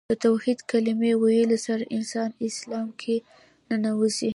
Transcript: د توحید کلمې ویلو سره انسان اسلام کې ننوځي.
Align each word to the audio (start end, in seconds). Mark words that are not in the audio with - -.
د 0.09 0.13
توحید 0.25 0.59
کلمې 0.71 1.11
ویلو 1.23 1.57
سره 1.65 1.83
انسان 1.97 2.29
اسلام 2.47 2.87
کې 3.01 3.15
ننوځي. 3.69 4.29